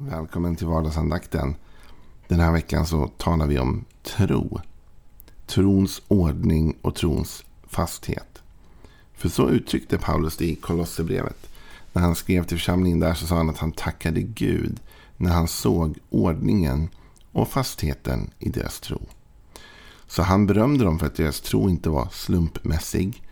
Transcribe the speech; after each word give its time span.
Välkommen 0.00 0.56
till 0.56 0.66
vardagsandakten. 0.66 1.54
Den 2.28 2.40
här 2.40 2.52
veckan 2.52 2.86
så 2.86 3.08
talar 3.08 3.46
vi 3.46 3.58
om 3.58 3.84
tro. 4.02 4.60
Trons 5.46 6.02
ordning 6.08 6.76
och 6.82 6.94
trons 6.94 7.44
fasthet. 7.66 8.42
För 9.14 9.28
så 9.28 9.48
uttryckte 9.50 9.98
Paulus 9.98 10.36
det 10.36 10.44
i 10.44 10.56
Kolosserbrevet. 10.56 11.50
När 11.92 12.02
han 12.02 12.14
skrev 12.14 12.44
till 12.44 12.56
församlingen 12.56 13.00
där 13.00 13.14
så 13.14 13.26
sa 13.26 13.36
han 13.36 13.50
att 13.50 13.58
han 13.58 13.72
tackade 13.72 14.22
Gud 14.22 14.80
när 15.16 15.30
han 15.30 15.48
såg 15.48 15.98
ordningen 16.10 16.88
och 17.32 17.48
fastheten 17.48 18.30
i 18.38 18.48
deras 18.48 18.80
tro. 18.80 19.00
Så 20.06 20.22
han 20.22 20.46
berömde 20.46 20.84
dem 20.84 20.98
för 20.98 21.06
att 21.06 21.16
deras 21.16 21.40
tro 21.40 21.68
inte 21.68 21.90
var 21.90 22.08
slumpmässig 22.12 23.22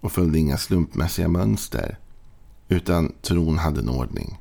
och 0.00 0.12
följde 0.12 0.38
inga 0.38 0.58
slumpmässiga 0.58 1.28
mönster. 1.28 1.98
Utan 2.68 3.12
tron 3.22 3.58
hade 3.58 3.80
en 3.80 3.88
ordning. 3.88 4.38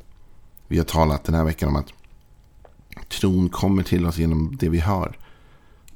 Vi 0.71 0.77
har 0.77 0.85
talat 0.85 1.23
den 1.23 1.35
här 1.35 1.43
veckan 1.43 1.69
om 1.69 1.75
att 1.75 1.93
tron 3.09 3.49
kommer 3.49 3.83
till 3.83 4.05
oss 4.05 4.17
genom 4.17 4.57
det 4.59 4.69
vi 4.69 4.79
hör. 4.79 5.17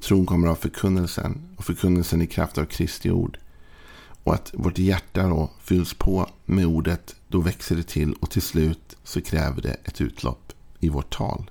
Tron 0.00 0.26
kommer 0.26 0.48
av 0.48 0.54
förkunnelsen 0.54 1.48
och 1.56 1.64
förkunnelsen 1.64 2.22
i 2.22 2.26
kraft 2.26 2.58
av 2.58 2.64
Kristi 2.64 3.10
ord. 3.10 3.38
Och 4.24 4.34
att 4.34 4.50
vårt 4.54 4.78
hjärta 4.78 5.28
då 5.28 5.50
fylls 5.60 5.94
på 5.94 6.28
med 6.44 6.66
ordet, 6.66 7.16
då 7.28 7.40
växer 7.40 7.76
det 7.76 7.82
till 7.82 8.12
och 8.12 8.30
till 8.30 8.42
slut 8.42 8.96
så 9.04 9.20
kräver 9.20 9.62
det 9.62 9.76
ett 9.84 10.00
utlopp 10.00 10.52
i 10.80 10.88
vårt 10.88 11.16
tal. 11.16 11.50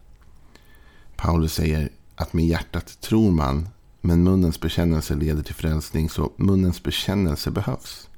Paulus 1.15 1.53
säger 1.53 1.89
att 2.15 2.33
med 2.33 2.45
hjärtat 2.45 3.01
tror 3.01 3.31
man, 3.31 3.69
men 4.01 4.23
munnens 4.23 4.59
bekännelse 4.59 5.15
leder 5.15 5.43
till 5.43 5.55
frälsning, 5.55 6.09
så 6.09 6.31
munnens 6.37 6.83
bekännelse 6.83 7.51
behövs. 7.51 8.09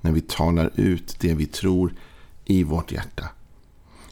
När 0.00 0.12
vi 0.12 0.20
talar 0.20 0.70
ut 0.74 1.16
det 1.20 1.34
vi 1.34 1.46
tror 1.46 1.94
i 2.44 2.64
vårt 2.64 2.92
hjärta. 2.92 3.28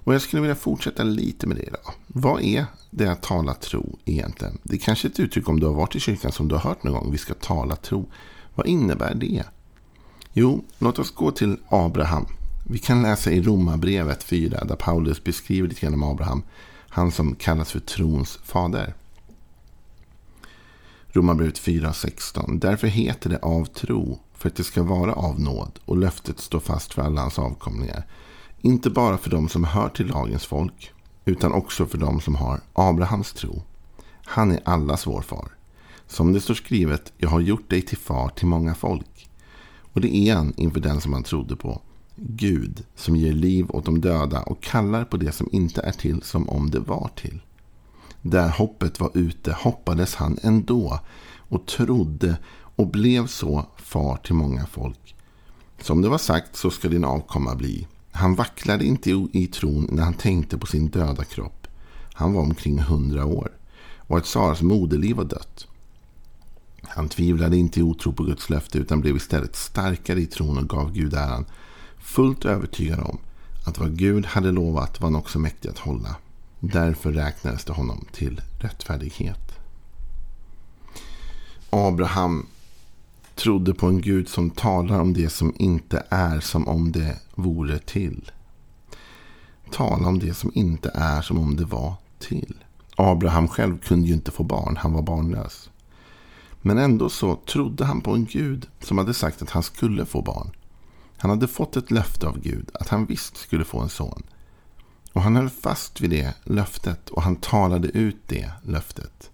Och 0.09 0.15
jag 0.15 0.23
skulle 0.23 0.43
vilja 0.43 0.55
fortsätta 0.55 1.03
lite 1.03 1.47
med 1.47 1.57
det 1.57 1.63
idag. 1.63 1.95
Vad 2.07 2.43
är 2.43 2.67
det 2.91 3.07
att 3.07 3.23
tala 3.23 3.55
tro 3.55 3.99
egentligen? 4.05 4.59
Det 4.63 4.77
är 4.77 4.79
kanske 4.79 5.09
ett 5.09 5.21
uttryck 5.21 5.49
om 5.49 5.61
du 5.61 5.67
har 5.67 5.75
varit 5.75 5.97
i 5.97 6.01
kyrkan 6.01 6.33
som 6.33 6.49
du 6.49 6.55
har 6.55 6.63
hört 6.63 6.83
någon 6.83 6.93
gång. 6.93 7.13
Vi 7.13 7.19
ska 7.19 7.35
tala 7.35 7.77
tro. 7.77 8.11
Vad 8.55 8.67
innebär 8.67 9.15
det? 9.15 9.45
Jo, 10.33 10.65
låt 10.79 10.99
oss 10.99 11.11
gå 11.11 11.31
till 11.31 11.57
Abraham. 11.69 12.27
Vi 12.71 12.79
kan 12.79 13.03
läsa 13.03 13.31
i 13.31 13.43
Romarbrevet 13.43 14.23
4 14.23 14.65
där 14.65 14.77
Paulus 14.77 15.25
beskriver 15.25 15.69
lite 15.69 15.81
grann 15.81 15.95
om 15.95 16.03
Abraham. 16.03 16.43
Han 16.89 17.13
som 17.13 17.35
kallas 17.35 17.73
för 17.73 17.81
trons 17.81 18.39
fader. 18.45 18.95
Romarbrevet 21.09 21.61
4.16. 21.61 22.61
Därför 22.61 22.87
heter 22.87 23.31
det 23.31 23.39
av 23.39 23.65
tro 23.65 24.19
för 24.35 24.49
att 24.49 24.57
det 24.57 24.65
ska 24.65 24.83
vara 24.83 25.13
av 25.13 25.41
nåd 25.41 25.79
och 25.85 25.97
löftet 25.97 26.41
står 26.41 26.61
fast 26.61 26.95
för 26.95 27.03
alla 27.03 27.21
hans 27.21 27.39
avkomlingar. 27.39 28.07
Inte 28.61 28.91
bara 28.91 29.19
för 29.19 29.31
dem 29.31 29.49
som 29.49 29.65
hör 29.65 29.89
till 29.89 30.07
lagens 30.07 30.47
folk, 30.47 30.93
utan 31.25 31.53
också 31.53 31.87
för 31.87 31.99
dem 31.99 32.21
som 32.21 32.35
har 32.35 32.61
Abrahams 32.73 33.33
tro. 33.33 33.63
Han 34.25 34.51
är 34.53 34.61
allas 34.65 35.07
vår 35.07 35.23
far. 35.23 35.49
Som 36.07 36.33
det 36.33 36.41
står 36.41 36.55
skrivet, 36.55 37.13
jag 37.19 37.29
har 37.29 37.41
gjort 37.41 37.71
dig 37.71 37.83
till 37.83 37.99
far 37.99 38.29
till 38.29 38.47
många 38.47 38.75
folk. 38.75 39.29
Och 39.93 40.01
det 40.01 40.17
är 40.17 40.35
han 40.35 40.55
inför 40.57 40.81
den 40.81 41.01
som 41.01 41.13
han 41.13 41.23
trodde 41.23 41.57
på. 41.57 41.81
Gud 42.17 42.85
som 42.95 43.17
ger 43.17 43.33
liv 43.33 43.67
åt 43.71 43.85
de 43.85 44.01
döda 44.01 44.43
och 44.43 44.63
kallar 44.63 45.05
på 45.05 45.17
det 45.17 45.33
som 45.33 45.49
inte 45.53 45.81
är 45.81 45.93
till 45.93 46.23
som 46.23 46.49
om 46.49 46.71
det 46.71 46.81
var 46.81 47.11
till. 47.17 47.41
Där 48.23 48.49
hoppet 48.49 49.01
var 49.01 49.11
ute 49.15 49.53
hoppades 49.53 50.15
han 50.15 50.39
ändå 50.43 51.01
och 51.37 51.67
trodde 51.67 52.39
och 52.77 52.87
blev 52.87 53.27
så 53.27 53.67
far 53.77 54.17
till 54.17 54.35
många 54.35 54.67
folk. 54.67 55.15
Som 55.81 56.03
det 56.03 56.09
var 56.09 56.19
sagt 56.19 56.57
så 56.57 56.71
ska 56.71 56.89
din 56.89 57.05
avkomma 57.05 57.55
bli. 57.55 57.87
Han 58.19 58.35
vacklade 58.35 58.85
inte 58.85 59.29
i 59.33 59.47
tron 59.47 59.89
när 59.93 60.03
han 60.03 60.15
tänkte 60.15 60.59
på 60.59 60.67
sin 60.67 60.89
döda 60.89 61.25
kropp. 61.25 61.67
Han 62.13 62.33
var 62.33 62.43
omkring 62.43 62.79
hundra 62.79 63.25
år 63.25 63.53
och 63.97 64.19
att 64.19 64.27
Saras 64.27 64.63
moderliv 64.63 65.17
var 65.17 65.25
dött. 65.25 65.67
Han 66.83 67.09
tvivlade 67.09 67.57
inte 67.57 67.81
i 67.81 67.83
otro 67.83 68.13
på 68.13 68.23
Guds 68.23 68.51
löfte 68.51 68.79
utan 68.79 69.01
blev 69.01 69.17
istället 69.17 69.57
starkare 69.57 70.21
i 70.21 70.27
tron 70.27 70.59
och 70.59 70.69
gav 70.69 70.93
Gud 70.93 71.15
äran. 71.15 71.45
Fullt 71.99 72.45
övertygad 72.45 73.01
om 73.01 73.19
att 73.67 73.79
vad 73.79 73.99
Gud 73.99 74.27
hade 74.27 74.53
lovat 74.53 75.01
var 75.01 75.07
han 75.07 75.17
också 75.17 75.39
mäktig 75.39 75.69
att 75.69 75.79
hålla. 75.79 76.17
Därför 76.61 77.13
räknades 77.13 77.65
det 77.65 77.73
honom 77.73 78.05
till 78.13 78.41
rättfärdighet. 78.61 79.53
Abraham 81.71 82.47
trodde 83.39 83.75
på 83.75 83.87
en 83.87 84.01
Gud 84.01 84.29
som 84.29 84.51
talar 84.51 85.01
om 85.01 85.13
det 85.13 85.29
som 85.29 85.55
inte 85.57 86.07
är 86.09 86.41
som 86.41 86.69
om 86.69 86.93
det 86.93 87.19
vore 87.35 87.79
till. 87.79 88.31
Tala 89.71 90.09
om 90.09 90.19
det 90.19 90.35
som 90.35 90.51
inte 90.55 90.91
är 90.95 91.23
som 91.23 91.39
om 91.39 91.57
det 91.57 91.65
var 91.65 91.95
till. 92.19 92.55
Abraham 92.97 93.49
själv 93.49 93.79
kunde 93.79 94.09
ju 94.09 94.15
inte 94.15 94.31
få 94.31 94.43
barn, 94.43 94.77
han 94.77 94.93
var 94.93 95.03
barnlös. 95.03 95.71
Men 96.61 96.79
ändå 96.79 97.09
så 97.09 97.37
trodde 97.37 97.85
han 97.85 98.01
på 98.01 98.13
en 98.15 98.25
Gud 98.25 98.69
som 98.81 98.99
hade 98.99 99.15
sagt 99.15 99.43
att 99.43 99.51
han 99.51 99.63
skulle 99.63 100.07
få 100.07 100.23
barn. 100.23 100.51
Han 101.17 101.31
hade 101.31 101.49
fått 101.49 101.77
ett 101.77 101.91
löfte 101.91 102.27
av 102.27 102.41
Gud 102.41 102.71
att 102.75 102.89
han 102.89 103.07
visst 103.07 103.37
skulle 103.37 103.65
få 103.65 103.81
en 103.81 103.89
son. 103.89 104.23
Och 105.13 105.23
han 105.23 105.37
höll 105.37 105.51
fast 105.51 106.01
vid 106.01 106.11
det 106.11 106.35
löftet 106.45 107.09
och 107.09 107.23
han 107.23 107.37
talade 107.37 107.89
ut 107.89 108.23
det 108.27 108.51
löftet. 108.63 109.31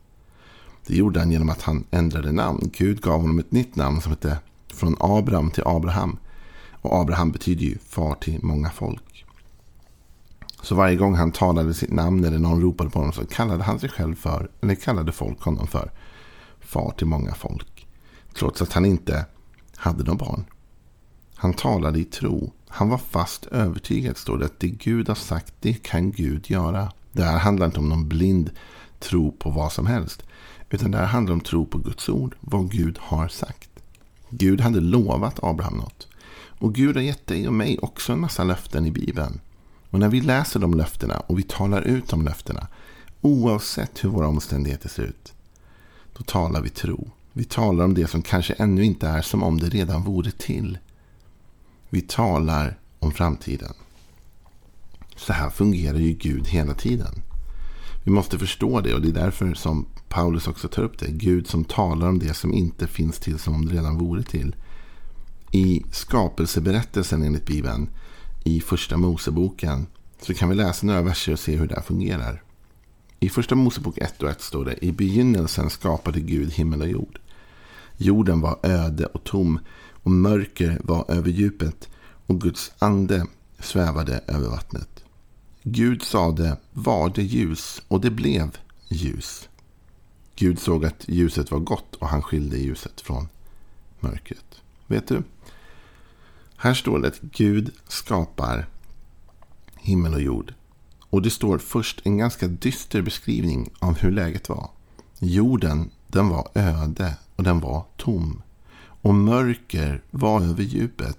Det 0.86 0.96
gjorde 0.96 1.20
han 1.20 1.30
genom 1.30 1.50
att 1.50 1.62
han 1.62 1.84
ändrade 1.90 2.32
namn. 2.32 2.70
Gud 2.72 3.00
gav 3.00 3.20
honom 3.20 3.38
ett 3.38 3.52
nytt 3.52 3.76
namn 3.76 4.00
som 4.00 4.12
hette 4.12 4.38
från 4.68 4.96
Abraham 5.00 5.50
till 5.50 5.62
Abraham. 5.66 6.18
Och 6.72 7.00
Abraham 7.00 7.32
betyder 7.32 7.64
ju 7.64 7.78
far 7.78 8.14
till 8.14 8.38
många 8.42 8.70
folk. 8.70 9.24
Så 10.62 10.74
varje 10.74 10.96
gång 10.96 11.14
han 11.14 11.32
talade 11.32 11.74
sitt 11.74 11.92
namn 11.92 12.24
eller 12.24 12.38
någon 12.38 12.60
ropade 12.60 12.90
på 12.90 12.98
honom 12.98 13.12
så 13.12 13.26
kallade 13.26 13.62
han 13.62 13.78
sig 13.78 13.88
själv 13.88 14.14
för, 14.14 14.50
eller 14.60 14.74
kallade 14.74 15.12
folk 15.12 15.40
honom 15.40 15.66
för, 15.66 15.90
far 16.60 16.94
till 16.98 17.06
många 17.06 17.34
folk. 17.34 17.86
Trots 18.34 18.62
att 18.62 18.72
han 18.72 18.84
inte 18.84 19.26
hade 19.76 20.04
några 20.04 20.18
barn. 20.18 20.44
Han 21.34 21.54
talade 21.54 21.98
i 21.98 22.04
tro. 22.04 22.52
Han 22.68 22.88
var 22.88 22.98
fast 22.98 23.46
övertygad, 23.46 24.16
står 24.16 24.38
det, 24.38 24.44
att 24.44 24.60
det 24.60 24.68
Gud 24.68 25.08
har 25.08 25.14
sagt, 25.14 25.54
det 25.60 25.82
kan 25.82 26.12
Gud 26.12 26.50
göra. 26.50 26.92
Det 27.12 27.22
här 27.22 27.38
handlar 27.38 27.66
inte 27.66 27.78
om 27.78 27.88
någon 27.88 28.08
blind 28.08 28.50
tro 28.98 29.32
på 29.32 29.50
vad 29.50 29.72
som 29.72 29.86
helst. 29.86 30.22
Utan 30.74 30.90
det 30.90 30.98
här 30.98 31.06
handlar 31.06 31.34
om 31.34 31.40
tro 31.40 31.66
på 31.66 31.78
Guds 31.78 32.08
ord, 32.08 32.36
vad 32.40 32.70
Gud 32.70 32.98
har 33.00 33.28
sagt. 33.28 33.70
Gud 34.30 34.60
hade 34.60 34.80
lovat 34.80 35.38
Abraham 35.42 35.76
något. 35.76 36.08
Och 36.58 36.74
Gud 36.74 36.96
har 36.96 37.02
gett 37.02 37.26
dig 37.26 37.48
och 37.48 37.54
mig 37.54 37.78
också 37.78 38.12
en 38.12 38.20
massa 38.20 38.44
löften 38.44 38.86
i 38.86 38.90
Bibeln. 38.90 39.40
Och 39.90 39.98
när 39.98 40.08
vi 40.08 40.20
läser 40.20 40.60
de 40.60 40.74
löftena 40.74 41.18
och 41.18 41.38
vi 41.38 41.42
talar 41.42 41.82
ut 41.82 42.08
de 42.08 42.24
löftena, 42.24 42.66
oavsett 43.20 44.04
hur 44.04 44.08
våra 44.08 44.28
omständigheter 44.28 44.88
ser 44.88 45.02
ut, 45.02 45.32
då 46.16 46.24
talar 46.24 46.60
vi 46.60 46.68
tro. 46.68 47.10
Vi 47.32 47.44
talar 47.44 47.84
om 47.84 47.94
det 47.94 48.06
som 48.06 48.22
kanske 48.22 48.52
ännu 48.52 48.84
inte 48.84 49.08
är 49.08 49.22
som 49.22 49.42
om 49.42 49.60
det 49.60 49.68
redan 49.68 50.02
vore 50.02 50.30
till. 50.30 50.78
Vi 51.90 52.00
talar 52.00 52.78
om 52.98 53.12
framtiden. 53.12 53.74
Så 55.16 55.32
här 55.32 55.50
fungerar 55.50 55.98
ju 55.98 56.12
Gud 56.12 56.46
hela 56.46 56.74
tiden. 56.74 57.23
Vi 58.04 58.10
måste 58.10 58.38
förstå 58.38 58.80
det 58.80 58.94
och 58.94 59.02
det 59.02 59.08
är 59.08 59.12
därför 59.12 59.54
som 59.54 59.86
Paulus 60.08 60.48
också 60.48 60.68
tar 60.68 60.82
upp 60.82 60.98
det. 60.98 61.10
Gud 61.10 61.46
som 61.46 61.64
talar 61.64 62.08
om 62.08 62.18
det 62.18 62.34
som 62.34 62.54
inte 62.54 62.86
finns 62.86 63.18
till 63.18 63.38
som 63.38 63.54
om 63.54 63.66
det 63.66 63.74
redan 63.74 63.98
vore 63.98 64.22
till. 64.22 64.56
I 65.52 65.82
skapelseberättelsen 65.92 67.22
enligt 67.22 67.46
Bibeln, 67.46 67.88
i 68.44 68.60
första 68.60 68.96
Moseboken, 68.96 69.86
så 70.22 70.34
kan 70.34 70.48
vi 70.48 70.54
läsa 70.54 70.86
några 70.86 71.02
verser 71.02 71.32
och 71.32 71.38
se 71.38 71.56
hur 71.56 71.68
det 71.68 71.74
här 71.74 71.82
fungerar. 71.82 72.42
I 73.20 73.28
första 73.28 73.54
Mosebok 73.54 73.98
1 73.98 74.22
och 74.22 74.30
1 74.30 74.40
står 74.40 74.64
det 74.64 74.84
I 74.84 74.92
begynnelsen 74.92 75.70
skapade 75.70 76.20
Gud 76.20 76.52
himmel 76.52 76.80
och 76.80 76.88
jord. 76.88 77.18
Jorden 77.96 78.40
var 78.40 78.58
öde 78.62 79.06
och 79.06 79.24
tom 79.24 79.58
och 79.92 80.10
mörker 80.10 80.80
var 80.84 81.04
över 81.08 81.30
djupet 81.30 81.88
och 82.26 82.40
Guds 82.40 82.72
ande 82.78 83.26
svävade 83.58 84.24
över 84.26 84.48
vattnet. 84.48 85.03
Gud 85.66 86.02
sade, 86.02 86.56
var 86.72 87.10
det 87.10 87.22
ljus 87.22 87.82
och 87.88 88.00
det 88.00 88.10
blev 88.10 88.56
ljus. 88.88 89.48
Gud 90.36 90.58
såg 90.58 90.84
att 90.84 91.08
ljuset 91.08 91.50
var 91.50 91.58
gott 91.58 91.94
och 91.94 92.08
han 92.08 92.22
skilde 92.22 92.58
ljuset 92.58 93.00
från 93.00 93.28
mörkret. 94.00 94.62
Vet 94.86 95.08
du? 95.08 95.22
Här 96.56 96.74
står 96.74 96.98
det 96.98 97.08
att 97.08 97.20
Gud 97.20 97.70
skapar 97.88 98.66
himmel 99.76 100.14
och 100.14 100.20
jord. 100.22 100.54
Och 101.00 101.22
det 101.22 101.30
står 101.30 101.58
först 101.58 102.00
en 102.04 102.16
ganska 102.16 102.48
dyster 102.48 103.02
beskrivning 103.02 103.70
av 103.78 103.98
hur 103.98 104.10
läget 104.10 104.48
var. 104.48 104.70
Jorden, 105.18 105.90
den 106.06 106.28
var 106.28 106.48
öde 106.54 107.16
och 107.36 107.42
den 107.42 107.60
var 107.60 107.86
tom. 107.96 108.42
Och 108.76 109.14
mörker 109.14 110.02
var 110.10 110.40
över 110.40 110.62
djupet. 110.62 111.18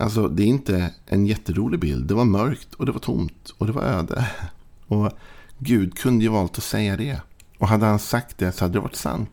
Alltså, 0.00 0.28
det 0.28 0.42
är 0.42 0.46
inte 0.46 0.94
en 1.06 1.26
jätterolig 1.26 1.80
bild. 1.80 2.06
Det 2.06 2.14
var 2.14 2.24
mörkt 2.24 2.74
och 2.74 2.86
det 2.86 2.92
var 2.92 3.00
tomt 3.00 3.54
och 3.58 3.66
det 3.66 3.72
var 3.72 3.82
öde. 3.82 4.30
Och 4.86 5.12
Gud 5.58 5.98
kunde 5.98 6.24
ju 6.24 6.30
valt 6.30 6.58
att 6.58 6.64
säga 6.64 6.96
det. 6.96 7.20
Och 7.58 7.68
hade 7.68 7.86
han 7.86 7.98
sagt 7.98 8.38
det 8.38 8.52
så 8.52 8.64
hade 8.64 8.74
det 8.74 8.80
varit 8.80 8.96
sant. 8.96 9.30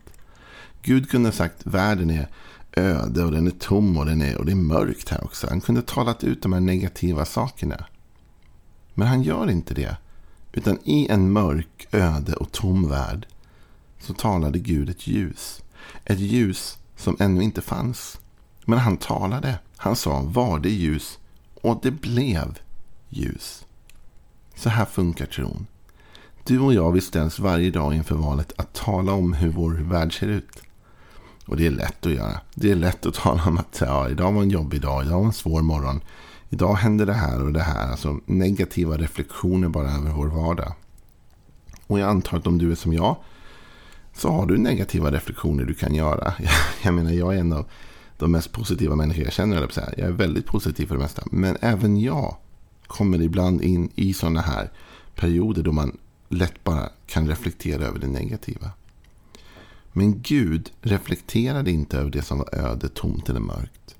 Gud 0.82 1.10
kunde 1.10 1.28
ha 1.28 1.32
sagt 1.32 1.66
världen 1.66 2.10
är 2.10 2.28
öde 2.72 3.24
och 3.24 3.32
den 3.32 3.46
är 3.46 3.50
tom 3.50 3.96
och, 3.96 4.06
den 4.06 4.22
är, 4.22 4.36
och 4.36 4.46
det 4.46 4.52
är 4.52 4.56
mörkt 4.56 5.08
här 5.08 5.24
också. 5.24 5.46
Han 5.50 5.60
kunde 5.60 5.80
ha 5.80 5.86
talat 5.86 6.24
ut 6.24 6.42
de 6.42 6.52
här 6.52 6.60
negativa 6.60 7.24
sakerna. 7.24 7.84
Men 8.94 9.08
han 9.08 9.22
gör 9.22 9.50
inte 9.50 9.74
det. 9.74 9.96
Utan 10.52 10.78
i 10.84 11.08
en 11.08 11.32
mörk, 11.32 11.88
öde 11.90 12.34
och 12.34 12.52
tom 12.52 12.88
värld 12.88 13.26
så 14.00 14.14
talade 14.14 14.58
Gud 14.58 14.90
ett 14.90 15.06
ljus. 15.06 15.62
Ett 16.04 16.20
ljus 16.20 16.78
som 16.96 17.16
ännu 17.20 17.42
inte 17.42 17.60
fanns. 17.60 18.18
Men 18.64 18.78
han 18.78 18.96
talade. 18.96 19.58
Han 19.80 19.96
sa 19.96 20.22
var 20.22 20.58
det 20.58 20.70
ljus 20.70 21.18
och 21.62 21.80
det 21.82 21.90
blev 21.90 22.58
ljus. 23.08 23.66
Så 24.54 24.68
här 24.68 24.84
funkar 24.84 25.26
tron. 25.26 25.66
Du 26.44 26.60
och 26.60 26.74
jag 26.74 26.92
vi 26.92 27.00
ställs 27.00 27.38
varje 27.38 27.70
dag 27.70 27.94
inför 27.94 28.14
valet 28.14 28.52
att 28.56 28.74
tala 28.74 29.12
om 29.12 29.32
hur 29.32 29.50
vår 29.50 29.72
värld 29.72 30.18
ser 30.18 30.26
ut. 30.26 30.62
Och 31.46 31.56
det 31.56 31.66
är 31.66 31.70
lätt 31.70 32.06
att 32.06 32.12
göra. 32.12 32.40
Det 32.54 32.70
är 32.70 32.74
lätt 32.74 33.06
att 33.06 33.14
tala 33.14 33.44
om 33.44 33.58
att 33.58 33.78
ja, 33.80 34.08
idag 34.08 34.32
var 34.32 34.42
en 34.42 34.50
jobbig 34.50 34.80
dag, 34.80 35.04
idag 35.04 35.18
var 35.18 35.26
en 35.26 35.32
svår 35.32 35.62
morgon. 35.62 36.00
Idag 36.48 36.74
händer 36.74 37.06
det 37.06 37.12
här 37.12 37.42
och 37.42 37.52
det 37.52 37.62
här. 37.62 37.90
Alltså 37.90 38.20
negativa 38.26 38.96
reflektioner 38.96 39.68
bara 39.68 39.90
över 39.90 40.10
vår 40.10 40.26
vardag. 40.26 40.72
Och 41.86 41.98
jag 41.98 42.08
antar 42.08 42.38
att 42.38 42.46
om 42.46 42.58
du 42.58 42.72
är 42.72 42.76
som 42.76 42.92
jag 42.92 43.16
så 44.14 44.30
har 44.32 44.46
du 44.46 44.58
negativa 44.58 45.10
reflektioner 45.10 45.64
du 45.64 45.74
kan 45.74 45.94
göra. 45.94 46.34
Jag 46.82 46.94
menar, 46.94 47.10
jag 47.10 47.34
är 47.34 47.38
en 47.38 47.52
av 47.52 47.66
de 48.18 48.32
mest 48.32 48.52
positiva 48.52 48.96
människor 48.96 49.24
jag 49.24 49.32
känner. 49.32 49.70
Jag 49.96 50.08
är 50.08 50.12
väldigt 50.12 50.46
positiv 50.46 50.86
för 50.86 50.94
det 50.94 51.00
mesta. 51.00 51.22
Men 51.30 51.56
även 51.60 52.00
jag 52.00 52.36
kommer 52.86 53.22
ibland 53.22 53.62
in 53.62 53.90
i 53.94 54.14
sådana 54.14 54.40
här 54.40 54.70
perioder 55.14 55.62
då 55.62 55.72
man 55.72 55.98
lätt 56.28 56.64
bara 56.64 56.88
kan 57.06 57.28
reflektera 57.28 57.84
över 57.84 57.98
det 57.98 58.06
negativa. 58.06 58.70
Men 59.92 60.22
Gud 60.22 60.70
reflekterade 60.82 61.70
inte 61.70 61.98
över 61.98 62.10
det 62.10 62.22
som 62.22 62.38
var 62.38 62.54
öde, 62.54 62.88
tomt 62.88 63.28
eller 63.28 63.40
mörkt. 63.40 63.96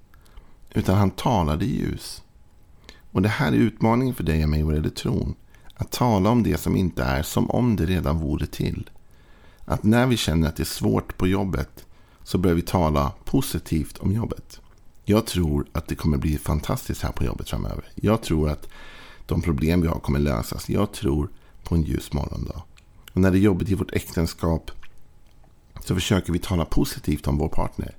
Utan 0.75 0.99
han 0.99 1.11
talade 1.11 1.65
i 1.65 1.79
ljus. 1.79 2.23
Och 3.12 3.23
det 3.23 3.29
här 3.29 3.53
är 3.53 3.56
utmaningen 3.56 4.15
för 4.15 4.25
dig 4.25 4.43
och 4.43 4.50
mig 4.50 4.62
vad 4.62 4.75
gäller 4.75 4.88
tron. 4.88 5.35
Att 5.75 5.93
tala 5.93 6.31
om 6.31 6.43
det 6.43 6.61
som 6.61 6.76
inte 6.76 7.03
är 7.03 7.23
som 7.23 7.50
om 7.50 7.76
det 7.76 7.87
redan 7.87 8.19
vore 8.19 8.47
till. 8.47 8.91
Att 9.65 9.82
när 9.82 10.06
vi 10.06 10.17
känner 10.17 10.49
att 10.49 10.56
det 10.56 10.62
är 10.62 10.65
svårt 10.65 11.19
på 11.19 11.26
jobbet 11.26 11.87
så 12.28 12.38
börjar 12.38 12.56
vi 12.56 12.62
tala 12.62 13.12
positivt 13.25 13.98
om 13.98 14.12
jobbet. 14.12 14.60
Jag 15.04 15.26
tror 15.26 15.66
att 15.72 15.88
det 15.88 15.94
kommer 15.94 16.19
bli 16.19 16.38
fantastiskt 16.38 17.02
här 17.02 17.12
på 17.12 17.25
jobbet 17.25 17.48
framöver. 17.48 17.84
Jag 17.94 18.22
tror 18.22 18.48
att 18.50 18.69
de 19.26 19.42
problem 19.42 19.80
vi 19.80 19.88
har 19.88 19.98
kommer 19.98 20.19
lösas. 20.19 20.69
Jag 20.69 20.92
tror 20.92 21.30
på 21.64 21.75
en 21.75 21.82
ljus 21.82 22.12
morgondag. 22.12 22.62
Och 23.12 23.20
när 23.20 23.30
det 23.30 23.38
är 23.38 23.40
jobbigt 23.40 23.69
i 23.69 23.75
vårt 23.75 23.94
äktenskap 23.94 24.70
så 25.84 25.94
försöker 25.94 26.32
vi 26.32 26.38
tala 26.38 26.64
positivt 26.64 27.26
om 27.26 27.38
vår 27.38 27.48
partner. 27.48 27.96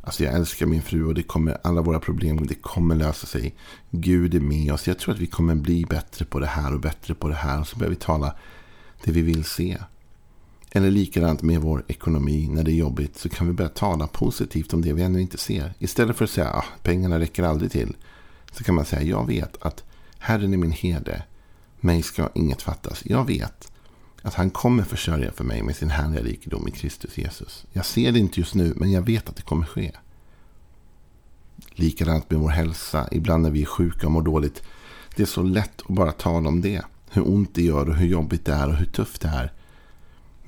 Alltså 0.00 0.24
jag 0.24 0.34
älskar 0.34 0.66
min 0.66 0.82
fru 0.82 1.04
och 1.04 1.14
det 1.14 1.22
kommer, 1.22 1.58
alla 1.62 1.80
våra 1.80 2.00
problem 2.00 2.46
det 2.46 2.54
kommer 2.54 2.94
lösa 2.94 3.26
sig. 3.26 3.54
Gud 3.90 4.34
är 4.34 4.40
med 4.40 4.72
oss. 4.72 4.86
Jag 4.86 4.98
tror 4.98 5.14
att 5.14 5.20
vi 5.20 5.26
kommer 5.26 5.54
bli 5.54 5.84
bättre 5.84 6.24
på 6.24 6.40
det 6.40 6.46
här 6.46 6.74
och 6.74 6.80
bättre 6.80 7.14
på 7.14 7.28
det 7.28 7.34
här. 7.34 7.60
Och 7.60 7.68
så 7.68 7.76
börjar 7.76 7.90
vi 7.90 7.96
tala 7.96 8.34
det 9.04 9.12
vi 9.12 9.22
vill 9.22 9.44
se. 9.44 9.78
Eller 10.70 10.90
likadant 10.90 11.42
med 11.42 11.60
vår 11.60 11.84
ekonomi 11.88 12.48
när 12.50 12.62
det 12.62 12.70
är 12.70 12.74
jobbigt 12.74 13.18
så 13.18 13.28
kan 13.28 13.46
vi 13.46 13.52
börja 13.52 13.68
tala 13.68 14.06
positivt 14.06 14.72
om 14.74 14.82
det 14.82 14.92
vi 14.92 15.02
ännu 15.02 15.20
inte 15.20 15.38
ser. 15.38 15.74
Istället 15.78 16.16
för 16.16 16.24
att 16.24 16.30
säga 16.30 16.48
att 16.48 16.64
ah, 16.64 16.68
pengarna 16.82 17.18
räcker 17.18 17.42
aldrig 17.42 17.72
till. 17.72 17.96
Så 18.52 18.64
kan 18.64 18.74
man 18.74 18.84
säga 18.84 19.02
jag 19.02 19.26
vet 19.26 19.62
att 19.62 19.84
Herren 20.18 20.52
är 20.52 20.56
min 20.56 20.72
herde. 20.72 21.22
Mig 21.80 22.02
ska 22.02 22.28
inget 22.34 22.62
fattas. 22.62 23.02
Jag 23.04 23.26
vet 23.26 23.72
att 24.22 24.34
han 24.34 24.50
kommer 24.50 24.82
försörja 24.82 25.32
för 25.32 25.44
mig 25.44 25.62
med 25.62 25.76
sin 25.76 25.90
härliga 25.90 26.22
rikedom 26.22 26.68
i 26.68 26.70
Kristus 26.70 27.18
Jesus. 27.18 27.66
Jag 27.72 27.86
ser 27.86 28.12
det 28.12 28.18
inte 28.18 28.40
just 28.40 28.54
nu, 28.54 28.72
men 28.76 28.90
jag 28.90 29.02
vet 29.02 29.28
att 29.28 29.36
det 29.36 29.42
kommer 29.42 29.66
ske. 29.66 29.92
Likadant 31.70 32.30
med 32.30 32.40
vår 32.40 32.48
hälsa. 32.48 33.08
Ibland 33.12 33.42
när 33.42 33.50
vi 33.50 33.62
är 33.62 33.66
sjuka 33.66 34.06
och 34.06 34.12
mår 34.12 34.22
dåligt. 34.22 34.62
Det 35.16 35.22
är 35.22 35.26
så 35.26 35.42
lätt 35.42 35.80
att 35.80 35.96
bara 35.96 36.12
tala 36.12 36.48
om 36.48 36.60
det. 36.60 36.82
Hur 37.10 37.28
ont 37.28 37.54
det 37.54 37.62
gör 37.62 37.88
och 37.88 37.96
hur 37.96 38.06
jobbigt 38.06 38.44
det 38.44 38.52
är 38.52 38.68
och 38.68 38.76
hur 38.76 38.86
tufft 38.86 39.22
det 39.22 39.28
är. 39.28 39.52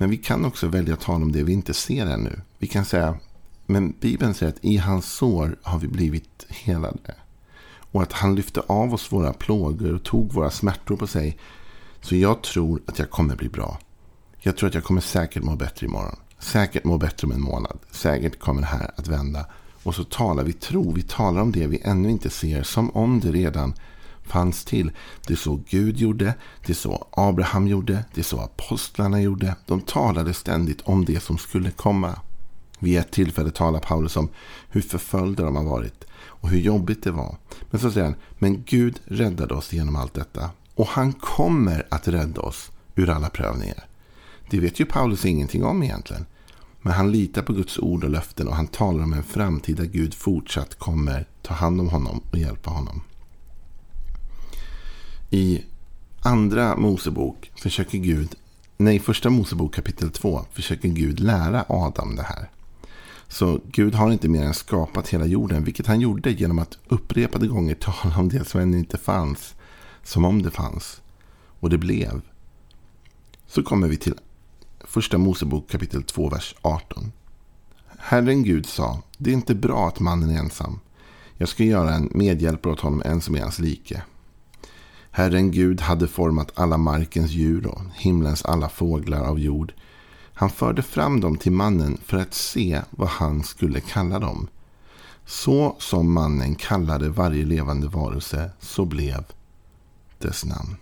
Men 0.01 0.09
vi 0.09 0.17
kan 0.17 0.45
också 0.45 0.67
välja 0.67 0.93
att 0.93 0.99
tala 0.99 1.25
om 1.25 1.31
det 1.31 1.43
vi 1.43 1.53
inte 1.53 1.73
ser 1.73 2.05
ännu. 2.05 2.41
Vi 2.57 2.67
kan 2.67 2.85
säga, 2.85 3.15
men 3.65 3.93
Bibeln 3.99 4.33
säger 4.33 4.51
att 4.51 4.65
i 4.65 4.77
hans 4.77 5.13
sår 5.13 5.55
har 5.61 5.79
vi 5.79 5.87
blivit 5.87 6.45
helade. 6.49 7.15
Och 7.91 8.01
att 8.01 8.13
han 8.13 8.35
lyfte 8.35 8.61
av 8.67 8.93
oss 8.93 9.11
våra 9.11 9.33
plågor 9.33 9.93
och 9.95 10.03
tog 10.03 10.33
våra 10.33 10.49
smärtor 10.49 10.97
på 10.97 11.07
sig. 11.07 11.37
Så 12.01 12.15
jag 12.15 12.43
tror 12.43 12.81
att 12.85 12.99
jag 12.99 13.09
kommer 13.09 13.35
bli 13.35 13.49
bra. 13.49 13.79
Jag 14.39 14.57
tror 14.57 14.69
att 14.69 14.75
jag 14.75 14.83
kommer 14.83 15.01
säkert 15.01 15.43
må 15.43 15.55
bättre 15.55 15.87
imorgon. 15.87 16.15
Säkert 16.39 16.83
må 16.83 16.97
bättre 16.97 17.27
om 17.27 17.31
en 17.31 17.41
månad. 17.41 17.79
Säkert 17.91 18.39
kommer 18.39 18.61
det 18.61 18.67
här 18.67 18.91
att 18.95 19.07
vända. 19.07 19.45
Och 19.83 19.95
så 19.95 20.03
talar 20.03 20.43
vi 20.43 20.53
tro. 20.53 20.91
Vi 20.91 21.01
talar 21.01 21.41
om 21.41 21.51
det 21.51 21.67
vi 21.67 21.81
ännu 21.81 22.09
inte 22.09 22.29
ser. 22.29 22.63
Som 22.63 22.89
om 22.89 23.19
det 23.19 23.31
redan 23.31 23.73
fanns 24.23 24.65
till. 24.65 24.91
Det 25.27 25.33
är 25.33 25.37
så 25.37 25.61
Gud 25.69 25.97
gjorde. 25.97 26.33
Det 26.65 26.71
är 26.71 26.75
så 26.75 27.07
Abraham 27.11 27.67
gjorde. 27.67 28.05
Det 28.13 28.21
är 28.21 28.25
så 28.25 28.39
apostlarna 28.39 29.21
gjorde. 29.21 29.55
De 29.65 29.81
talade 29.81 30.33
ständigt 30.33 30.81
om 30.81 31.05
det 31.05 31.23
som 31.23 31.37
skulle 31.37 31.71
komma. 31.71 32.19
Vid 32.79 32.99
ett 32.99 33.11
tillfälle 33.11 33.51
talar 33.51 33.79
Paulus 33.79 34.17
om 34.17 34.29
hur 34.69 34.81
förföljda 34.81 35.43
de 35.43 35.55
har 35.55 35.63
varit 35.63 36.03
och 36.13 36.49
hur 36.49 36.59
jobbigt 36.59 37.03
det 37.03 37.11
var. 37.11 37.37
Men 37.69 37.81
så 37.81 37.91
säger 37.91 38.05
han, 38.05 38.15
men 38.39 38.63
Gud 38.63 38.99
räddade 39.05 39.53
oss 39.53 39.73
genom 39.73 39.95
allt 39.95 40.13
detta. 40.13 40.49
Och 40.75 40.87
han 40.87 41.13
kommer 41.13 41.87
att 41.89 42.07
rädda 42.07 42.41
oss 42.41 42.71
ur 42.95 43.09
alla 43.09 43.29
prövningar. 43.29 43.85
Det 44.49 44.59
vet 44.59 44.79
ju 44.79 44.85
Paulus 44.85 45.25
ingenting 45.25 45.63
om 45.63 45.83
egentligen. 45.83 46.25
Men 46.81 46.93
han 46.93 47.11
litar 47.11 47.41
på 47.41 47.53
Guds 47.53 47.79
ord 47.79 48.03
och 48.03 48.09
löften 48.09 48.47
och 48.47 48.55
han 48.55 48.67
talar 48.67 49.03
om 49.03 49.13
en 49.13 49.23
framtida 49.23 49.85
Gud 49.85 50.13
fortsatt 50.13 50.79
kommer 50.79 51.27
ta 51.41 51.53
hand 51.53 51.81
om 51.81 51.89
honom 51.89 52.21
och 52.31 52.37
hjälpa 52.37 52.69
honom. 52.69 53.01
I 55.33 55.63
andra 56.21 56.75
Mosebok 56.75 57.51
försöker 57.55 57.97
Gud, 57.97 58.35
nej 58.77 58.99
första 58.99 59.29
Mosebok 59.29 59.75
kapitel 59.75 60.11
2 60.11 60.45
försöker 60.51 60.89
Gud 60.89 61.19
lära 61.19 61.65
Adam 61.69 62.15
det 62.15 62.23
här. 62.23 62.49
Så 63.27 63.59
Gud 63.71 63.95
har 63.95 64.11
inte 64.11 64.29
mer 64.29 64.43
än 64.43 64.53
skapat 64.53 65.09
hela 65.09 65.25
jorden, 65.25 65.63
vilket 65.63 65.87
han 65.87 66.01
gjorde 66.01 66.31
genom 66.31 66.59
att 66.59 66.77
upprepade 66.87 67.47
gånger 67.47 67.75
tala 67.75 68.17
om 68.17 68.29
det 68.29 68.45
som 68.45 68.61
ännu 68.61 68.77
inte 68.77 68.97
fanns, 68.97 69.55
som 70.03 70.25
om 70.25 70.41
det 70.41 70.51
fanns. 70.51 71.01
Och 71.59 71.69
det 71.69 71.77
blev. 71.77 72.21
Så 73.47 73.63
kommer 73.63 73.87
vi 73.87 73.97
till 73.97 74.15
första 74.79 75.17
Mosebok 75.17 75.69
kapitel 75.69 76.03
2, 76.03 76.29
vers 76.29 76.55
18. 76.61 77.11
Herren 77.97 78.43
Gud 78.43 78.65
sa, 78.65 79.01
det 79.17 79.29
är 79.29 79.33
inte 79.33 79.55
bra 79.55 79.87
att 79.87 79.99
mannen 79.99 80.29
är 80.29 80.39
ensam. 80.39 80.79
Jag 81.37 81.49
ska 81.49 81.63
göra 81.63 81.93
en 81.93 82.09
medhjälpare 82.11 82.73
åt 82.73 82.79
honom, 82.79 83.01
en 83.05 83.21
som 83.21 83.35
är 83.35 83.41
hans 83.41 83.59
like. 83.59 84.03
Herren 85.11 85.51
Gud 85.51 85.81
hade 85.81 86.07
format 86.07 86.51
alla 86.55 86.77
markens 86.77 87.31
djur 87.31 87.67
och 87.67 87.81
himlens 87.95 88.45
alla 88.45 88.69
fåglar 88.69 89.23
av 89.23 89.39
jord 89.39 89.73
han 90.41 90.49
förde 90.49 90.81
fram 90.81 91.19
dem 91.19 91.37
till 91.37 91.51
mannen 91.51 91.97
för 92.05 92.17
att 92.17 92.33
se 92.33 92.81
vad 92.89 93.09
han 93.09 93.43
skulle 93.43 93.81
kalla 93.81 94.19
dem. 94.19 94.47
Så 95.25 95.75
som 95.79 96.13
mannen 96.13 96.55
kallade 96.55 97.09
varje 97.09 97.45
levande 97.45 97.87
varelse, 97.87 98.51
så 98.59 98.85
blev 98.85 99.23
dess 100.17 100.45
namn. 100.45 100.75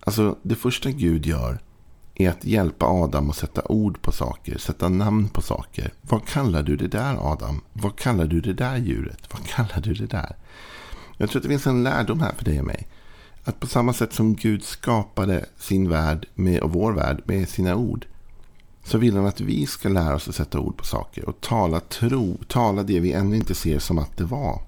Alltså, 0.00 0.38
det 0.42 0.54
första 0.54 0.90
Gud 0.90 1.26
gör 1.26 1.58
är 2.14 2.30
att 2.30 2.44
hjälpa 2.44 2.86
Adam 2.86 3.30
att 3.30 3.36
sätta 3.36 3.62
ord 3.64 4.02
på 4.02 4.12
saker, 4.12 4.58
sätta 4.58 4.88
namn 4.88 5.28
på 5.28 5.42
saker. 5.42 5.92
Vad 6.02 6.26
kallar 6.26 6.62
du 6.62 6.76
det 6.76 6.88
där 6.88 7.32
Adam? 7.32 7.60
Vad 7.72 7.96
kallar 7.96 8.26
du 8.26 8.40
det 8.40 8.54
där 8.54 8.76
djuret? 8.76 9.20
Vad 9.32 9.46
kallar 9.46 9.80
du 9.80 9.94
det 9.94 10.06
där? 10.06 10.36
Jag 11.16 11.30
tror 11.30 11.40
att 11.40 11.42
det 11.42 11.48
finns 11.48 11.66
en 11.66 11.82
lärdom 11.82 12.20
här 12.20 12.32
för 12.36 12.44
dig 12.44 12.60
och 12.60 12.66
mig. 12.66 12.88
Att 13.44 13.60
på 13.60 13.66
samma 13.66 13.92
sätt 13.92 14.12
som 14.12 14.34
Gud 14.34 14.64
skapade 14.64 15.46
sin 15.58 15.88
värld 15.88 16.26
med, 16.34 16.60
och 16.60 16.72
vår 16.72 16.92
värld 16.92 17.22
med 17.24 17.48
sina 17.48 17.76
ord. 17.76 18.06
Så 18.84 18.98
vill 18.98 19.16
han 19.16 19.26
att 19.26 19.40
vi 19.40 19.66
ska 19.66 19.88
lära 19.88 20.14
oss 20.14 20.28
att 20.28 20.34
sätta 20.34 20.60
ord 20.60 20.76
på 20.76 20.84
saker. 20.84 21.28
Och 21.28 21.40
tala 21.40 21.80
tro. 21.80 22.38
Tala 22.48 22.82
det 22.82 23.00
vi 23.00 23.12
ännu 23.12 23.36
inte 23.36 23.54
ser 23.54 23.78
som 23.78 23.98
att 23.98 24.16
det 24.16 24.24
var. 24.24 24.62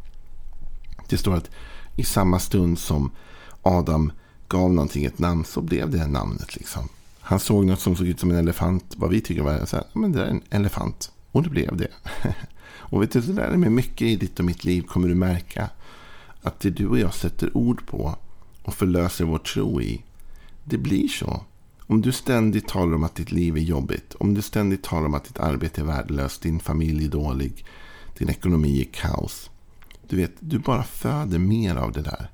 Det 1.09 1.19
står 1.19 1.35
att 1.35 1.50
i 1.97 2.05
samma 2.05 2.38
stund 2.38 2.78
som 2.78 3.11
Adam 3.62 4.12
gav 4.49 4.73
någonting 4.73 5.05
ett 5.05 5.19
namn 5.19 5.45
så 5.45 5.61
blev 5.61 5.90
det 5.90 6.07
namnet. 6.07 6.57
liksom. 6.57 6.88
Han 7.21 7.40
såg 7.40 7.67
något 7.67 7.81
som 7.81 7.97
såg 7.97 8.07
ut 8.07 8.21
som 8.21 8.31
en 8.31 8.37
elefant. 8.37 8.95
Vad 8.97 9.11
vi 9.11 9.21
tycker 9.21 9.43
var 9.43 9.67
så 9.67 9.76
här, 9.76 9.85
men 9.93 10.12
det 10.12 10.23
är 10.23 10.26
en 10.26 10.43
elefant. 10.50 11.12
Och 11.33 11.43
det 11.43 11.50
blev 11.50 11.76
det. 11.76 11.88
och 12.69 13.02
vet 13.02 13.12
du, 13.12 13.23
så 13.23 13.33
där 13.33 13.57
med 13.57 13.73
mycket 13.73 14.02
i 14.02 14.17
ditt 14.17 14.38
och 14.38 14.45
mitt 14.45 14.64
liv 14.64 14.83
kommer 14.83 15.09
du 15.09 15.14
märka 15.14 15.71
att 16.42 16.61
det 16.61 16.71
du 16.71 16.87
och 16.88 16.99
jag 16.99 17.14
sätter 17.14 17.57
ord 17.57 17.87
på 17.87 18.16
och 18.62 18.75
förlöser 18.75 19.25
vår 19.25 19.38
tro 19.38 19.80
i. 19.80 20.02
Det 20.64 20.78
blir 20.78 21.09
så. 21.09 21.45
Om 21.87 22.02
du 22.02 22.12
ständigt 22.12 22.68
talar 22.68 22.95
om 22.95 23.04
att 23.04 23.14
ditt 23.14 23.33
liv 23.33 23.57
är 23.57 23.61
jobbigt, 23.61 24.14
om 24.14 24.35
du 24.35 24.42
ständigt 24.42 24.83
talar 24.83 25.07
om 25.07 25.14
att 25.14 25.25
ditt 25.25 25.38
arbete 25.38 25.80
är 25.80 25.85
värdelöst, 25.85 26.42
din 26.42 26.61
familj 26.61 27.04
är 27.04 27.09
dålig, 27.09 27.64
din 28.18 28.28
ekonomi 28.28 28.80
är 28.80 28.92
kaos. 28.92 29.50
Du 30.09 30.16
vet, 30.16 30.33
du 30.40 30.59
bara 30.59 30.83
föder 30.83 31.38
mer 31.38 31.76
av 31.76 31.92
det 31.92 32.02
där. 32.02 32.30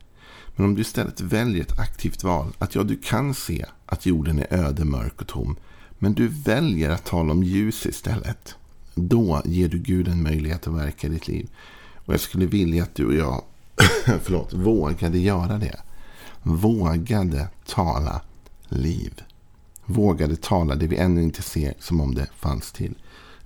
Men 0.56 0.66
om 0.66 0.74
du 0.74 0.80
istället 0.80 1.20
väljer 1.20 1.62
ett 1.62 1.78
aktivt 1.78 2.24
val, 2.24 2.52
att 2.58 2.74
ja, 2.74 2.82
du 2.82 2.96
kan 2.96 3.34
se 3.34 3.66
att 3.86 4.06
jorden 4.06 4.38
är 4.38 4.54
öde, 4.54 4.84
mörk 4.84 5.20
och 5.20 5.28
tom, 5.28 5.56
men 5.98 6.14
du 6.14 6.28
väljer 6.28 6.90
att 6.90 7.04
tala 7.04 7.32
om 7.32 7.42
ljus 7.42 7.86
istället. 7.86 8.54
Då 8.94 9.42
ger 9.44 9.68
du 9.68 9.78
Gud 9.78 10.08
en 10.08 10.22
möjlighet 10.22 10.66
att 10.66 10.74
verka 10.74 11.06
i 11.06 11.10
ditt 11.10 11.28
liv. 11.28 11.50
Och 11.94 12.12
jag 12.12 12.20
skulle 12.20 12.46
vilja 12.46 12.82
att 12.82 12.94
du 12.94 13.06
och 13.06 13.14
jag 13.14 13.44
förlåt, 14.22 14.52
vågade 14.52 15.18
göra 15.18 15.58
det. 15.58 15.80
vågade 16.42 17.48
tala 17.66 18.20
liv. 18.68 19.22
Vågade 19.86 20.36
tala 20.36 20.74
det 20.74 20.86
vi 20.86 20.96
ännu 20.96 21.22
inte 21.22 21.42
ser 21.42 21.74
som 21.78 22.00
om 22.00 22.14
det 22.14 22.26
fanns 22.36 22.72
till. 22.72 22.94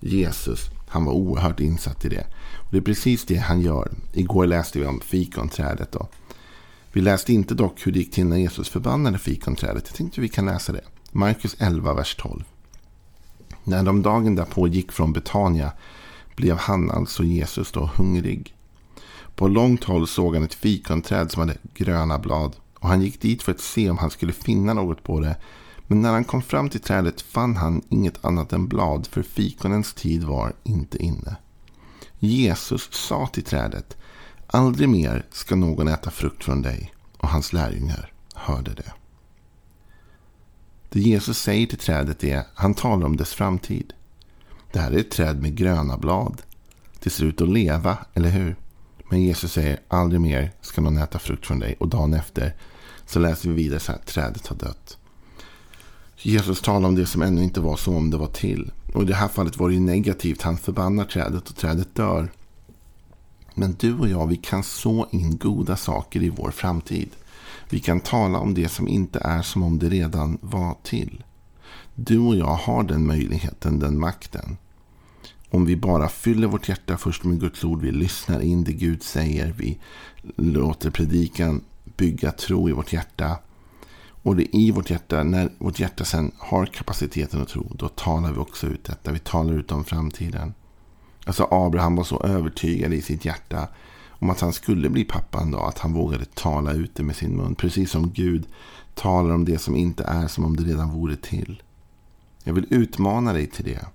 Jesus, 0.01 0.61
han 0.89 1.05
var 1.05 1.13
oerhört 1.13 1.61
insatt 1.61 2.05
i 2.05 2.09
det. 2.09 2.27
Och 2.55 2.71
det 2.71 2.77
är 2.77 2.83
precis 2.83 3.27
det 3.27 3.37
han 3.37 3.61
gör. 3.61 3.91
Igår 4.13 4.47
läste 4.47 4.79
vi 4.79 4.87
om 4.87 5.01
fikonträdet. 5.01 5.93
Då. 5.93 6.09
Vi 6.93 7.01
läste 7.01 7.33
inte 7.33 7.55
dock 7.55 7.87
hur 7.87 7.93
det 7.93 7.99
gick 7.99 8.13
till 8.13 8.27
när 8.27 8.37
Jesus 8.37 8.69
förbannade 8.69 9.19
fikonträdet. 9.19 9.85
Jag 9.87 9.95
tänkte 9.95 10.21
vi 10.21 10.29
kan 10.29 10.47
läsa 10.47 10.73
det. 10.73 10.85
Markus 11.13 11.57
11, 11.59 11.95
vers 11.95 12.17
12. 12.17 12.45
När 13.65 13.83
de 13.83 14.03
dagen 14.03 14.35
därpå 14.35 14.69
gick 14.69 14.93
från 14.93 15.13
Betania 15.13 15.73
blev 16.37 16.57
han, 16.57 16.91
alltså 16.91 17.25
Jesus, 17.25 17.73
då 17.73 17.91
hungrig. 17.97 18.55
På 19.39 19.49
långt 19.49 19.85
håll 19.85 20.07
såg 20.07 20.35
han 20.35 20.45
ett 20.45 20.55
fikonträd 20.55 21.31
som 21.31 21.41
hade 21.41 21.57
gröna 21.75 22.19
blad. 22.19 22.57
Och 22.75 22.89
han 22.89 23.03
gick 23.03 23.21
dit 23.21 23.43
för 23.43 23.53
att 23.53 23.61
se 23.61 23.91
om 23.91 23.99
han 23.99 24.11
skulle 24.11 24.33
finna 24.33 24.75
något 24.75 25.03
på 25.03 25.21
det. 25.21 25.37
Men 25.87 26.03
när 26.03 26.11
han 26.11 26.25
kom 26.25 26.43
fram 26.43 26.71
till 26.71 26.81
trädet 26.81 27.21
fann 27.21 27.57
han 27.57 27.83
inget 27.89 28.25
annat 28.25 28.53
än 28.53 28.69
blad, 28.69 29.07
för 29.07 29.23
fikonens 29.23 29.95
tid 29.95 30.25
var 30.25 30.53
inte 30.63 31.03
inne. 31.03 31.37
Jesus 32.19 32.89
sa 32.93 33.27
till 33.27 33.43
trädet, 33.43 33.97
aldrig 34.47 34.89
mer 34.89 35.27
ska 35.31 35.57
någon 35.57 35.89
äta 35.89 36.11
frukt 36.11 36.45
från 36.45 36.63
dig. 36.63 36.93
Och 37.17 37.29
hans 37.29 37.53
lärjungar 37.53 38.13
hörde 38.35 38.75
det. 38.75 38.93
Det 40.89 41.01
Jesus 41.01 41.39
säger 41.39 41.67
till 41.67 41.79
trädet 41.79 42.25
är, 42.25 42.43
han 42.55 42.75
talar 42.75 43.07
om 43.07 43.17
dess 43.17 43.35
framtid. 43.35 43.93
Det 44.73 44.79
här 44.79 44.91
är 44.91 44.99
ett 44.99 45.11
träd 45.11 45.43
med 45.43 45.57
gröna 45.57 45.99
blad. 45.99 46.43
Det 47.03 47.11
ser 47.11 47.25
ut 47.25 47.41
att 47.41 47.49
leva, 47.49 47.99
eller 48.15 48.31
hur? 48.31 48.57
Men 49.09 49.23
Jesus 49.23 49.53
säger, 49.53 49.81
aldrig 49.89 50.21
mer 50.21 50.53
ska 50.61 50.81
någon 50.81 50.99
äta 50.99 51.19
frukt 51.19 51.47
från 51.47 51.59
dig. 51.59 51.77
Och 51.81 51.89
dagen 51.89 52.15
efter 52.15 52.55
så 53.07 53.19
läser 53.19 53.49
vi 53.49 53.55
vidare 53.55 53.81
så 53.81 53.93
här, 53.93 53.99
trädet 53.99 54.47
har 54.47 54.57
dött. 54.57 54.99
Jesus 56.17 56.61
talar 56.61 56.89
om 56.89 56.95
det 56.95 57.07
som 57.07 57.23
ännu 57.23 57.43
inte 57.43 57.61
var 57.61 57.77
som 57.77 57.97
om 57.97 58.11
det 58.11 58.17
var 58.17 58.27
till. 58.27 58.71
Och 58.95 59.03
i 59.03 59.07
det 59.07 59.15
här 59.15 59.29
fallet 59.29 59.57
var 59.57 59.69
det 59.69 59.75
ju 59.75 59.81
negativt. 59.81 60.43
Han 60.43 60.59
förbannar 60.59 61.05
trädet 61.05 61.49
och 61.49 61.57
trädet 61.57 61.95
dör. 61.95 62.31
Men 63.55 63.77
du 63.79 63.95
och 63.99 64.09
jag, 64.09 64.27
vi 64.27 64.37
kan 64.37 64.63
så 64.63 65.07
in 65.11 65.39
goda 65.39 65.77
saker 65.77 66.23
i 66.23 66.29
vår 66.29 66.51
framtid. 66.51 67.11
Vi 67.71 67.81
kan 67.81 68.01
tala 68.01 68.39
om 68.39 68.55
det 68.55 68.69
som 68.69 68.89
inte 68.89 69.19
är 69.19 69.43
som 69.43 69.63
om 69.63 69.79
det 69.79 69.89
redan 69.89 70.39
var 70.41 70.77
till. 70.83 71.25
Du 71.95 72.19
och 72.19 72.37
jag 72.37 72.55
har 72.55 72.83
den 72.83 73.07
möjligheten, 73.07 73.79
den 73.79 74.01
makten. 74.01 74.57
Om 75.51 75.65
vi 75.65 75.77
bara 75.77 76.09
fyller 76.09 76.47
vårt 76.47 76.69
hjärta 76.69 76.97
först 76.97 77.25
med 77.25 77.41
Guds 77.41 77.65
ord, 77.65 77.83
vi 77.83 77.93
lyssnar 77.93 78.41
in 78.41 78.65
det 78.65 78.73
Gud 78.73 79.03
säger, 79.03 79.55
vi 79.59 79.79
låter 80.37 80.91
predikan 80.91 81.61
bygga 81.97 82.33
tro 82.33 82.69
i 82.69 82.73
vårt 82.73 82.93
hjärta. 82.93 83.39
Och 84.23 84.37
det 84.37 84.57
är 84.57 84.61
i 84.61 84.71
vårt 84.71 84.91
hjärta, 84.91 85.23
när 85.23 85.53
vårt 85.59 85.81
hjärta 85.81 86.05
sen 86.05 86.33
har 86.39 86.67
kapaciteten 86.67 87.43
att 87.43 87.49
tro, 87.49 87.73
då 87.75 87.89
talar 87.89 88.33
vi 88.33 88.39
också 88.39 88.67
ut 88.67 88.85
detta. 88.85 89.13
Vi 89.13 89.19
talar 89.19 89.53
ut 89.53 89.73
om 89.73 89.85
framtiden. 89.85 90.55
Alltså 91.25 91.49
Abraham 91.51 91.97
var 91.97 92.05
så 92.05 92.23
övertygad 92.23 92.93
i 92.93 93.03
sitt 93.03 93.25
hjärta 93.25 93.69
om 94.09 94.31
att 94.31 94.41
han 94.41 94.53
skulle 94.53 94.91
bli 94.91 95.05
pappa 95.05 95.41
en 95.41 95.51
dag, 95.51 95.69
att 95.69 95.79
han 95.79 95.93
vågade 95.93 96.25
tala 96.25 96.73
ut 96.73 96.95
det 96.95 97.03
med 97.03 97.17
sin 97.17 97.37
mun. 97.37 97.55
Precis 97.55 97.91
som 97.91 98.11
Gud 98.11 98.47
talar 98.95 99.35
om 99.35 99.45
det 99.45 99.59
som 99.59 99.77
inte 99.77 100.05
är 100.05 100.27
som 100.27 100.45
om 100.45 100.57
det 100.57 100.63
redan 100.63 100.91
vore 100.91 101.17
till. 101.17 101.63
Jag 102.45 102.55
vill 102.55 102.67
utmana 102.71 103.33
dig 103.33 103.47
till 103.47 103.65
det. 103.65 103.87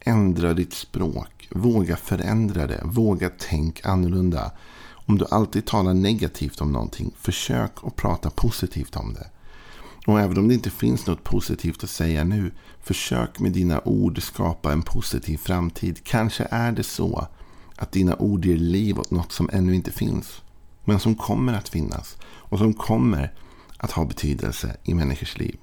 Ändra 0.00 0.54
ditt 0.54 0.72
språk. 0.72 1.48
Våga 1.50 1.96
förändra 1.96 2.66
det. 2.66 2.80
Våga 2.84 3.30
tänk 3.38 3.86
annorlunda. 3.86 4.52
Om 4.90 5.18
du 5.18 5.26
alltid 5.30 5.66
talar 5.66 5.94
negativt 5.94 6.60
om 6.60 6.72
någonting, 6.72 7.12
försök 7.18 7.72
att 7.82 7.96
prata 7.96 8.30
positivt 8.30 8.96
om 8.96 9.14
det. 9.14 9.30
Och 10.06 10.20
även 10.20 10.38
om 10.38 10.48
det 10.48 10.54
inte 10.54 10.70
finns 10.70 11.06
något 11.06 11.24
positivt 11.24 11.84
att 11.84 11.90
säga 11.90 12.24
nu, 12.24 12.52
försök 12.80 13.38
med 13.38 13.52
dina 13.52 13.80
ord 13.84 14.22
skapa 14.22 14.72
en 14.72 14.82
positiv 14.82 15.36
framtid. 15.36 16.00
Kanske 16.04 16.46
är 16.50 16.72
det 16.72 16.82
så 16.82 17.26
att 17.76 17.92
dina 17.92 18.16
ord 18.16 18.44
ger 18.44 18.56
liv 18.56 18.98
åt 18.98 19.10
något 19.10 19.32
som 19.32 19.50
ännu 19.52 19.74
inte 19.74 19.92
finns. 19.92 20.42
Men 20.84 21.00
som 21.00 21.14
kommer 21.14 21.52
att 21.52 21.68
finnas. 21.68 22.16
Och 22.22 22.58
som 22.58 22.74
kommer 22.74 23.32
att 23.76 23.90
ha 23.90 24.04
betydelse 24.04 24.76
i 24.84 24.94
människors 24.94 25.38
liv. 25.38 25.56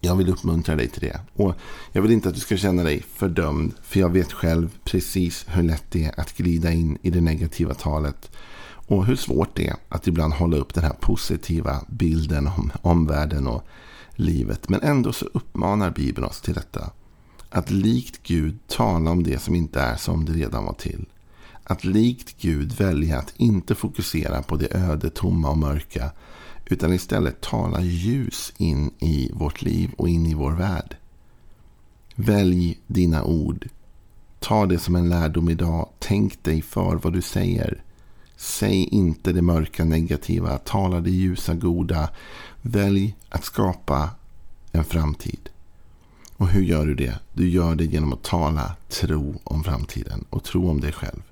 Jag 0.00 0.16
vill 0.16 0.28
uppmuntra 0.28 0.76
dig 0.76 0.88
till 0.88 1.00
det. 1.00 1.20
Och 1.34 1.54
jag 1.92 2.02
vill 2.02 2.10
inte 2.10 2.28
att 2.28 2.34
du 2.34 2.40
ska 2.40 2.56
känna 2.56 2.82
dig 2.82 3.04
fördömd. 3.14 3.74
För 3.82 4.00
jag 4.00 4.08
vet 4.08 4.32
själv 4.32 4.78
precis 4.84 5.46
hur 5.48 5.62
lätt 5.62 5.84
det 5.90 6.04
är 6.04 6.20
att 6.20 6.36
glida 6.36 6.72
in 6.72 6.98
i 7.02 7.10
det 7.10 7.20
negativa 7.20 7.74
talet. 7.74 8.30
Och 8.88 9.06
hur 9.06 9.16
svårt 9.16 9.56
det 9.56 9.68
är 9.68 9.76
att 9.88 10.06
ibland 10.06 10.32
hålla 10.32 10.56
upp 10.56 10.74
den 10.74 10.84
här 10.84 10.96
positiva 11.00 11.84
bilden 11.88 12.46
om 12.46 12.70
omvärlden 12.82 13.46
och 13.46 13.66
livet. 14.14 14.68
Men 14.68 14.82
ändå 14.82 15.12
så 15.12 15.26
uppmanar 15.32 15.90
Bibeln 15.90 16.26
oss 16.26 16.40
till 16.40 16.54
detta. 16.54 16.90
Att 17.50 17.70
likt 17.70 18.22
Gud 18.22 18.58
tala 18.66 19.10
om 19.10 19.22
det 19.22 19.42
som 19.42 19.54
inte 19.54 19.80
är 19.80 19.96
som 19.96 20.24
det 20.24 20.32
redan 20.32 20.64
var 20.64 20.72
till. 20.72 21.06
Att 21.64 21.84
likt 21.84 22.40
Gud 22.40 22.72
välja 22.72 23.18
att 23.18 23.34
inte 23.36 23.74
fokusera 23.74 24.42
på 24.42 24.56
det 24.56 24.74
öde, 24.74 25.10
tomma 25.10 25.50
och 25.50 25.58
mörka. 25.58 26.10
Utan 26.70 26.92
istället 26.92 27.40
tala 27.40 27.80
ljus 27.80 28.52
in 28.56 28.90
i 28.98 29.30
vårt 29.32 29.62
liv 29.62 29.90
och 29.96 30.08
in 30.08 30.26
i 30.26 30.34
vår 30.34 30.52
värld. 30.52 30.96
Välj 32.14 32.78
dina 32.86 33.24
ord. 33.24 33.68
Ta 34.38 34.66
det 34.66 34.78
som 34.78 34.96
en 34.96 35.08
lärdom 35.08 35.48
idag. 35.48 35.88
Tänk 35.98 36.42
dig 36.42 36.62
för 36.62 36.96
vad 36.96 37.12
du 37.12 37.22
säger. 37.22 37.82
Säg 38.36 38.84
inte 38.84 39.32
det 39.32 39.42
mörka 39.42 39.84
negativa. 39.84 40.58
Tala 40.58 41.00
det 41.00 41.10
ljusa 41.10 41.54
goda. 41.54 42.10
Välj 42.62 43.16
att 43.28 43.44
skapa 43.44 44.10
en 44.72 44.84
framtid. 44.84 45.48
Och 46.36 46.48
hur 46.48 46.62
gör 46.62 46.86
du 46.86 46.94
det? 46.94 47.18
Du 47.32 47.48
gör 47.48 47.74
det 47.74 47.84
genom 47.84 48.12
att 48.12 48.22
tala 48.22 48.76
tro 48.88 49.40
om 49.44 49.64
framtiden 49.64 50.24
och 50.30 50.44
tro 50.44 50.70
om 50.70 50.80
dig 50.80 50.92
själv. 50.92 51.22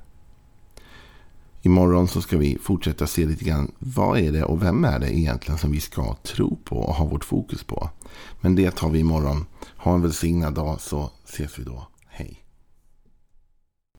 Imorgon 1.66 2.08
så 2.08 2.22
ska 2.22 2.36
vi 2.36 2.58
fortsätta 2.62 3.06
se 3.06 3.26
lite 3.26 3.44
grann 3.44 3.72
vad 3.78 4.18
är 4.18 4.32
det 4.32 4.44
och 4.44 4.62
vem 4.62 4.84
är 4.84 4.98
det 4.98 5.18
egentligen 5.18 5.58
som 5.58 5.72
vi 5.72 5.80
ska 5.80 6.14
tro 6.14 6.56
på 6.64 6.76
och 6.76 6.94
ha 6.94 7.04
vårt 7.04 7.24
fokus 7.24 7.64
på. 7.64 7.90
Men 8.40 8.54
det 8.54 8.70
tar 8.70 8.90
vi 8.90 8.98
imorgon. 8.98 9.46
Ha 9.76 9.94
en 9.94 10.02
välsignad 10.02 10.54
dag 10.54 10.80
så 10.80 11.10
ses 11.24 11.58
vi 11.58 11.64
då. 11.64 11.86